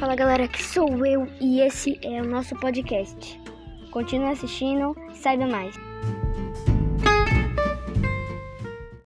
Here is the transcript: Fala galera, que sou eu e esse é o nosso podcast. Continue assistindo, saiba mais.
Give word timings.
Fala 0.00 0.16
galera, 0.16 0.48
que 0.48 0.62
sou 0.62 1.04
eu 1.04 1.28
e 1.38 1.60
esse 1.60 2.00
é 2.02 2.22
o 2.22 2.24
nosso 2.24 2.56
podcast. 2.56 3.38
Continue 3.90 4.30
assistindo, 4.30 4.96
saiba 5.12 5.46
mais. 5.46 5.76